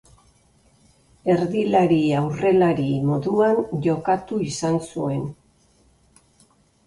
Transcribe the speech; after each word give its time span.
Erdilari-aurrelari 1.33 2.87
moduan 3.11 3.61
jokatu 3.87 4.39
izan 4.49 4.79
zuen. 4.95 5.23